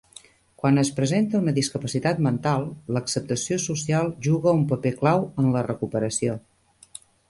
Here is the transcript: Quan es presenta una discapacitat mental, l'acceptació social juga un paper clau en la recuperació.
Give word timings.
Quan 0.61 0.81
es 0.83 0.89
presenta 0.99 1.41
una 1.41 1.53
discapacitat 1.57 2.23
mental, 2.29 2.67
l'acceptació 2.97 3.61
social 3.69 4.13
juga 4.31 4.59
un 4.63 4.67
paper 4.75 4.97
clau 5.05 5.27
en 5.43 5.57
la 5.59 5.67
recuperació. 5.73 6.45